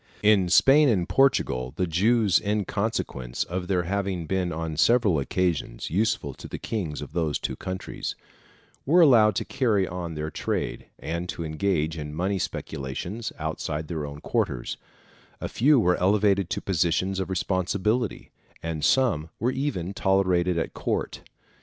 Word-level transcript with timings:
In 0.23 0.49
Spain 0.49 0.89
and 0.89 1.01
in 1.01 1.05
Portugal, 1.05 1.73
the 1.75 1.85
Jews, 1.85 2.39
in 2.39 2.65
consequence 2.65 3.43
of 3.43 3.67
their 3.67 3.83
having 3.83 4.25
been 4.25 4.51
on 4.51 4.75
several 4.75 5.19
occasions 5.19 5.91
useful 5.91 6.33
to 6.33 6.47
the 6.47 6.57
kings 6.57 7.03
of 7.03 7.13
those 7.13 7.37
two 7.37 7.55
countries, 7.55 8.15
were 8.83 9.01
allowed 9.01 9.35
to 9.35 9.45
carry 9.45 9.87
on 9.87 10.15
their 10.15 10.31
trade, 10.31 10.87
and 10.97 11.29
to 11.29 11.43
engage 11.43 11.99
in 11.99 12.15
money 12.15 12.39
speculations, 12.39 13.31
outside 13.37 13.89
their 13.89 14.03
own 14.07 14.21
quarters; 14.21 14.75
a 15.39 15.47
few 15.47 15.79
were 15.79 15.97
elevated 16.01 16.49
to 16.49 16.61
positions 16.61 17.19
of 17.19 17.29
responsibility, 17.29 18.31
and 18.63 18.83
some 18.83 19.29
were 19.39 19.51
even 19.51 19.93
tolerated 19.93 20.57
at 20.57 20.73
court. 20.73 21.21